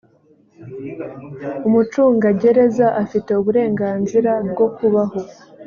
[1.67, 5.19] umucungagereza afite uburenganzira bwo kubaho